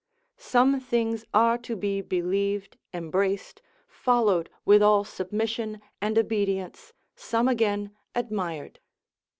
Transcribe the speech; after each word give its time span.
some 0.39 0.79
things 0.79 1.23
are 1.31 1.59
to 1.59 1.75
be 1.75 2.01
believed, 2.01 2.75
embraced, 2.91 3.61
followed 3.87 4.49
with 4.65 4.81
all 4.81 5.03
submission 5.03 5.79
and 6.01 6.17
obedience, 6.17 6.91
some 7.15 7.47
again 7.47 7.95
admired. 8.15 8.79